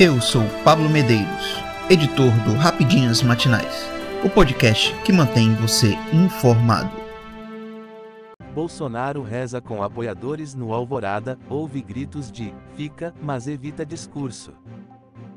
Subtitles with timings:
[0.00, 3.84] Eu sou Pablo Medeiros, editor do Rapidinhas Matinais,
[4.24, 6.88] o podcast que mantém você informado.
[8.54, 14.52] Bolsonaro reza com apoiadores no Alvorada, houve gritos de fica, mas evita discurso.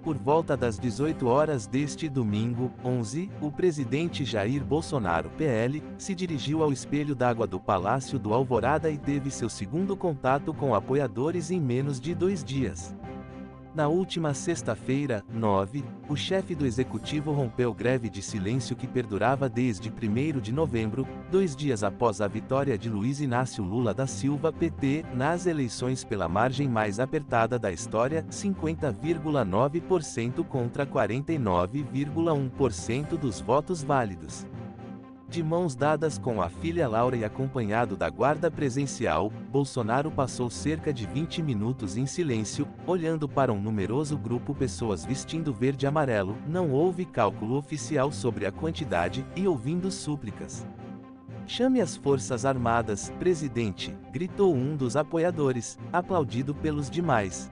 [0.04, 6.62] Por volta das 18 horas deste domingo, 11, o presidente Jair Bolsonaro, PL, se dirigiu
[6.62, 11.59] ao espelho d'água do Palácio do Alvorada e teve seu segundo contato com apoiadores em
[11.59, 12.96] menos de dois dias.
[13.74, 19.89] Na última sexta-feira, 9, o chefe do executivo rompeu greve de silêncio que perdurava desde
[19.89, 25.06] 1 de novembro, dois dias após a vitória de Luiz Inácio Lula da Silva PT
[25.14, 34.45] nas eleições pela margem mais apertada da história, 50,9% contra 49,1% dos votos válidos.
[35.31, 40.92] De mãos dadas com a filha Laura e acompanhado da guarda presencial, Bolsonaro passou cerca
[40.92, 46.36] de 20 minutos em silêncio, olhando para um numeroso grupo pessoas vestindo verde e amarelo,
[46.45, 50.68] não houve cálculo oficial sobre a quantidade, e ouvindo súplicas.
[51.48, 57.50] Chame as Forças Armadas, presidente, gritou um dos apoiadores, aplaudido pelos demais.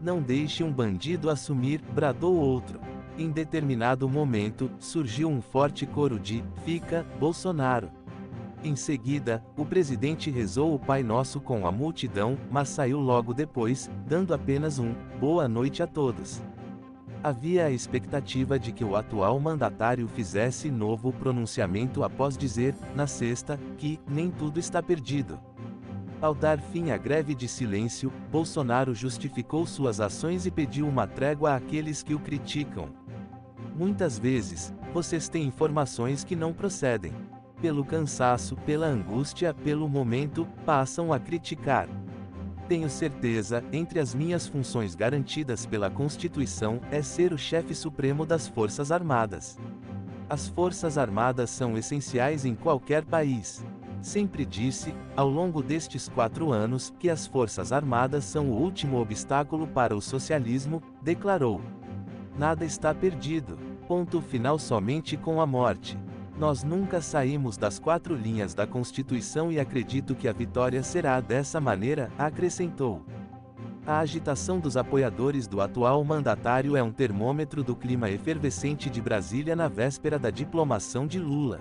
[0.00, 2.78] Não deixe um bandido assumir, bradou outro.
[3.20, 7.90] Em determinado momento, surgiu um forte coro de Fica, Bolsonaro.
[8.64, 13.90] Em seguida, o presidente rezou o Pai Nosso com a multidão, mas saiu logo depois,
[14.06, 16.40] dando apenas um boa noite a todos.
[17.22, 23.60] Havia a expectativa de que o atual mandatário fizesse novo pronunciamento após dizer, na sexta,
[23.76, 25.38] que nem tudo está perdido.
[26.22, 31.54] Ao dar fim à greve de silêncio, Bolsonaro justificou suas ações e pediu uma trégua
[31.54, 32.88] àqueles que o criticam.
[33.80, 37.14] Muitas vezes, vocês têm informações que não procedem.
[37.62, 41.88] Pelo cansaço, pela angústia, pelo momento, passam a criticar.
[42.68, 48.46] Tenho certeza, entre as minhas funções garantidas pela Constituição, é ser o chefe supremo das
[48.46, 49.58] Forças Armadas.
[50.28, 53.64] As Forças Armadas são essenciais em qualquer país.
[54.02, 59.66] Sempre disse, ao longo destes quatro anos, que as Forças Armadas são o último obstáculo
[59.66, 61.62] para o socialismo, declarou.
[62.38, 65.98] Nada está perdido ponto final somente com a morte.
[66.38, 71.60] Nós nunca saímos das quatro linhas da Constituição e acredito que a vitória será dessa
[71.60, 73.04] maneira, acrescentou.
[73.84, 79.56] A agitação dos apoiadores do atual mandatário é um termômetro do clima efervescente de Brasília
[79.56, 81.58] na véspera da diplomação de Lula.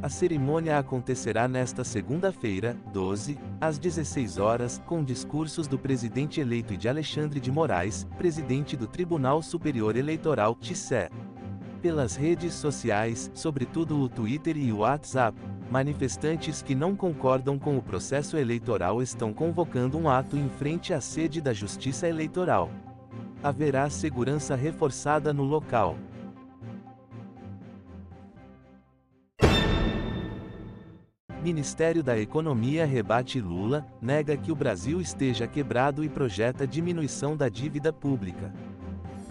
[0.00, 6.78] A cerimônia acontecerá nesta segunda-feira, 12, às 16 horas, com discursos do presidente eleito e
[6.78, 11.10] de Alexandre de Moraes, presidente do Tribunal Superior Eleitoral, TSE
[11.84, 15.36] pelas redes sociais, sobretudo o Twitter e o WhatsApp,
[15.70, 21.00] manifestantes que não concordam com o processo eleitoral estão convocando um ato em frente à
[21.02, 22.70] sede da Justiça Eleitoral.
[23.42, 25.98] Haverá segurança reforçada no local.
[31.42, 37.50] Ministério da Economia rebate Lula, nega que o Brasil esteja quebrado e projeta diminuição da
[37.50, 38.50] dívida pública.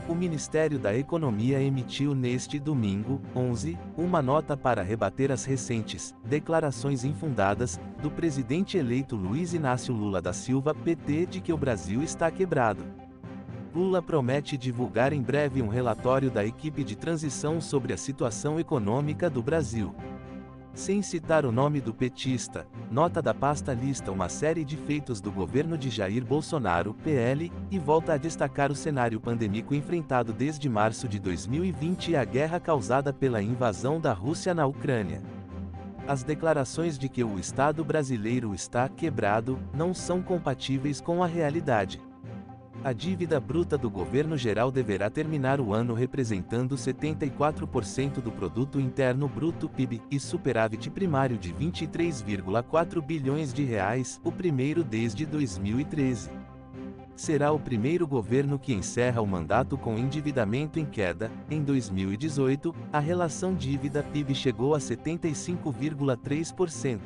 [0.07, 7.05] O Ministério da Economia emitiu neste domingo, 11, uma nota para rebater as recentes declarações
[7.05, 12.29] infundadas do presidente eleito Luiz Inácio Lula da Silva, PT, de que o Brasil está
[12.29, 12.83] quebrado.
[13.73, 19.29] Lula promete divulgar em breve um relatório da equipe de transição sobre a situação econômica
[19.29, 19.95] do Brasil.
[20.73, 25.31] Sem citar o nome do petista, nota da pasta lista uma série de feitos do
[25.31, 31.07] governo de Jair Bolsonaro, PL, e volta a destacar o cenário pandêmico enfrentado desde março
[31.07, 35.21] de 2020 e a guerra causada pela invasão da Rússia na Ucrânia.
[36.07, 42.01] As declarações de que o Estado brasileiro está quebrado não são compatíveis com a realidade.
[42.83, 49.29] A dívida bruta do governo geral deverá terminar o ano representando 74% do produto interno
[49.29, 56.29] bruto PIB e superávit primário de 23,4 bilhões de reais, o primeiro desde 2013.
[57.15, 61.31] Será o primeiro governo que encerra o mandato com endividamento em queda.
[61.49, 66.99] Em 2018, a relação dívida-PIB chegou a 75,3%.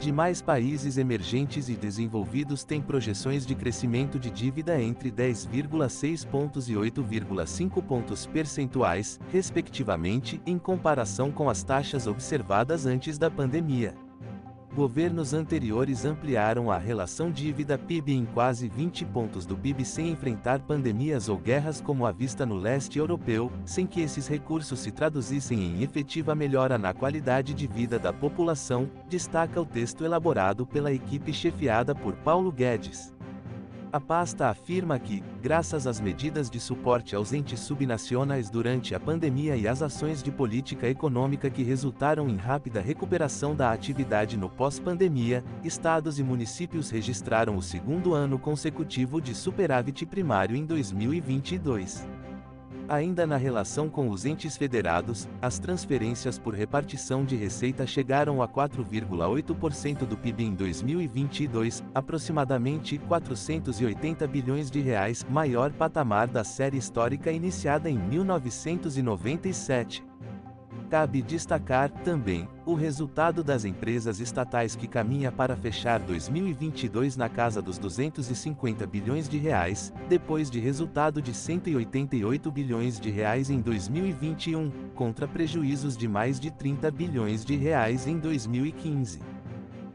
[0.00, 6.72] Demais países emergentes e desenvolvidos têm projeções de crescimento de dívida entre 10,6 pontos e
[6.72, 13.94] 8,5 pontos percentuais, respectivamente, em comparação com as taxas observadas antes da pandemia.
[14.74, 21.28] Governos anteriores ampliaram a relação dívida-PIB em quase 20 pontos do PIB sem enfrentar pandemias
[21.28, 25.82] ou guerras como a vista no leste europeu, sem que esses recursos se traduzissem em
[25.82, 31.92] efetiva melhora na qualidade de vida da população, destaca o texto elaborado pela equipe chefiada
[31.92, 33.12] por Paulo Guedes.
[33.92, 39.56] A pasta afirma que, graças às medidas de suporte aos entes subnacionais durante a pandemia
[39.56, 45.42] e às ações de política econômica que resultaram em rápida recuperação da atividade no pós-pandemia,
[45.64, 52.06] estados e municípios registraram o segundo ano consecutivo de superávit primário em 2022.
[52.90, 58.48] Ainda na relação com os entes federados, as transferências por repartição de receita chegaram a
[58.48, 67.30] 4,8% do PIB em 2022, aproximadamente 480 bilhões de reais, maior patamar da série histórica
[67.30, 70.09] iniciada em 1997.
[70.90, 77.62] Cabe destacar, também, o resultado das empresas estatais que caminha para fechar 2022 na casa
[77.62, 84.68] dos 250 bilhões de reais, depois de resultado de 188 bilhões de reais em 2021,
[84.96, 89.20] contra prejuízos de mais de 30 bilhões de reais em 2015.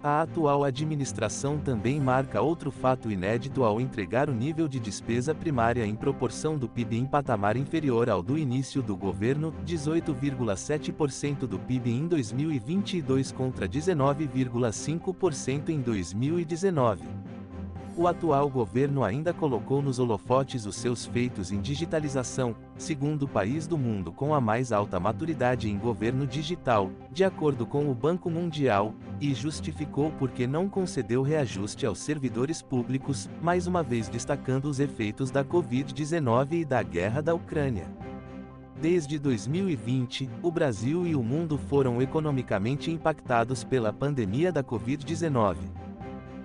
[0.06, 5.84] A atual administração também marca outro fato inédito ao entregar o nível de despesa primária
[5.84, 11.90] em proporção do PIB em patamar inferior ao do início do governo, 18,7% do PIB
[11.90, 17.35] em 2022 contra 19,5% em 2019
[17.98, 23.78] o atual governo ainda colocou nos holofotes os seus feitos em digitalização, segundo país do
[23.78, 28.94] mundo com a mais alta maturidade em governo digital, de acordo com o Banco Mundial,
[29.22, 35.32] e justificou porque não concedeu reajuste aos servidores públicos, mais uma vez destacando os efeitos
[35.32, 37.88] da Covid-19 e da guerra da Ucrânia.
[38.82, 45.85] Desde 2020, o Brasil e o mundo foram economicamente impactados pela pandemia da Covid-19.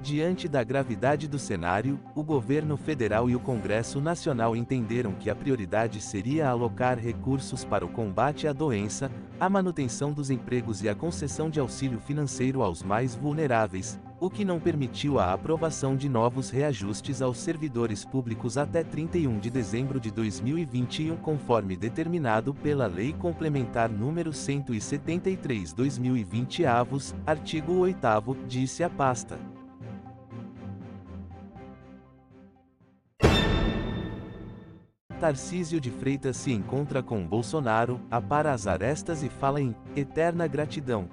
[0.03, 5.35] Diante da gravidade do cenário, o governo federal e o Congresso Nacional entenderam que a
[5.35, 10.95] prioridade seria alocar recursos para o combate à doença, a manutenção dos empregos e a
[10.95, 16.49] concessão de auxílio financeiro aos mais vulneráveis, o que não permitiu a aprovação de novos
[16.49, 23.91] reajustes aos servidores públicos até 31 de dezembro de 2021, conforme determinado pela Lei Complementar
[23.91, 29.60] número 173/2020 avos, artigo 8 disse a pasta.
[35.21, 41.11] Tarcísio de Freitas se encontra com Bolsonaro, apara as arestas e fala em eterna gratidão.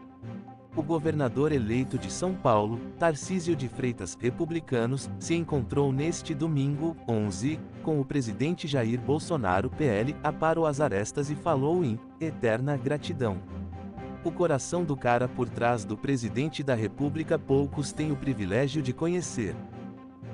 [0.77, 7.59] O governador eleito de São Paulo, Tarcísio de Freitas, republicanos, se encontrou neste domingo, 11,
[7.83, 13.38] com o presidente Jair Bolsonaro, PL, aparou as arestas e falou em eterna gratidão.
[14.24, 18.94] O coração do cara por trás do presidente da República poucos têm o privilégio de
[18.94, 19.54] conhecer.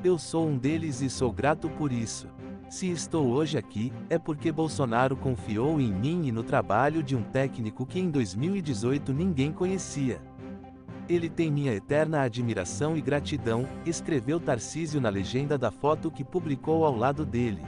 [0.04, 2.28] Eu sou um deles e sou grato por isso.
[2.74, 7.22] Se estou hoje aqui, é porque Bolsonaro confiou em mim e no trabalho de um
[7.22, 10.20] técnico que em 2018 ninguém conhecia.
[11.08, 16.84] Ele tem minha eterna admiração e gratidão, escreveu Tarcísio na legenda da foto que publicou
[16.84, 17.62] ao lado dele.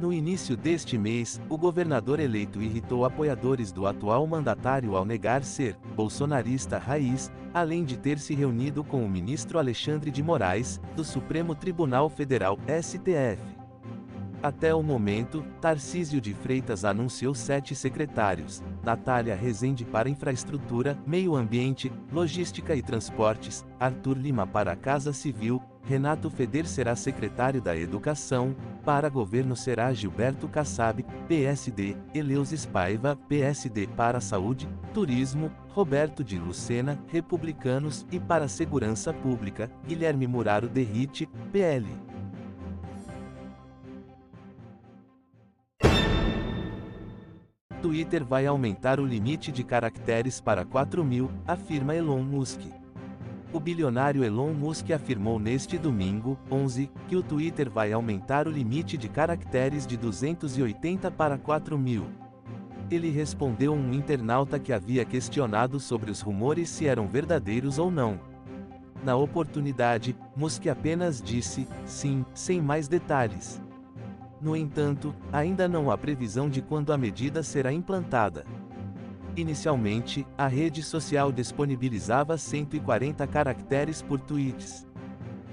[0.00, 5.76] No início deste mês, o governador eleito irritou apoiadores do atual mandatário ao negar ser
[5.94, 11.54] bolsonarista raiz, além de ter se reunido com o ministro Alexandre de Moraes, do Supremo
[11.54, 13.57] Tribunal Federal, STF.
[14.42, 21.92] Até o momento, Tarcísio de Freitas anunciou sete secretários: Natália Rezende para Infraestrutura, Meio Ambiente,
[22.12, 28.54] Logística e Transportes, Arthur Lima para Casa Civil, Renato Feder será secretário da Educação,
[28.84, 37.02] para Governo será Gilberto Kassab, PSD, Eleus Paiva, PSD para Saúde, Turismo, Roberto de Lucena,
[37.08, 42.07] Republicanos e para Segurança Pública, Guilherme Muraro Derrite, PL.
[47.88, 52.60] Twitter vai aumentar o limite de caracteres para 4 mil, afirma Elon Musk.
[53.50, 58.98] O bilionário Elon Musk afirmou neste domingo, 11, que o Twitter vai aumentar o limite
[58.98, 62.04] de caracteres de 280 para 4 mil.
[62.90, 68.20] Ele respondeu um internauta que havia questionado sobre os rumores se eram verdadeiros ou não.
[69.02, 73.62] Na oportunidade, Musk apenas disse, sim, sem mais detalhes.
[74.40, 78.44] No entanto, ainda não há previsão de quando a medida será implantada.
[79.36, 84.86] Inicialmente, a rede social disponibilizava 140 caracteres por tweets.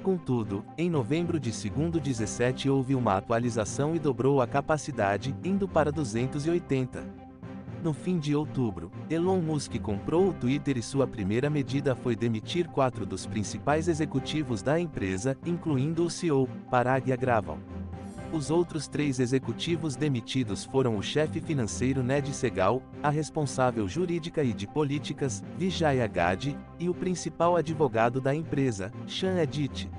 [0.03, 7.25] Contudo, em novembro de 2017 houve uma atualização e dobrou a capacidade, indo para 280.
[7.83, 12.67] No fim de outubro, Elon Musk comprou o Twitter e sua primeira medida foi demitir
[12.67, 17.59] quatro dos principais executivos da empresa, incluindo o CEO, Parag Agrawal.
[18.31, 24.53] Os outros três executivos demitidos foram o chefe financeiro Ned Segal, a responsável jurídica e
[24.53, 29.89] de políticas, Vijaya Gadi, e o principal advogado da empresa, Sean Edit.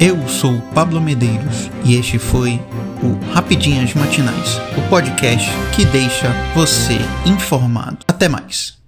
[0.00, 2.60] Eu sou Pablo Medeiros e este foi
[3.02, 7.98] o Rapidinhas Matinais, o podcast que deixa você informado.
[8.08, 8.81] Até mais.